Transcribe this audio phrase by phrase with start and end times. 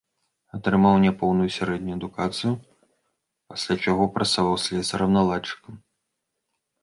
[0.57, 2.53] Атрымаў няпоўную сярэднюю адукацыю,
[3.53, 5.73] пасля чаго працаваў слесарам-наладчыкам.